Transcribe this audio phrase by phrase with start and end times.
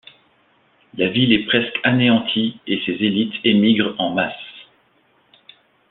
[0.95, 4.33] La ville est presque anéantie et ses élites émigrent en masse.